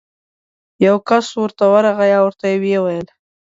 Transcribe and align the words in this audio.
یو 0.85 0.95
کس 1.09 1.25
ورته 1.41 1.65
ورغی 1.73 2.11
او 2.17 2.23
ورته 2.27 2.45
ویې 2.63 2.79
ویل: 2.81 3.07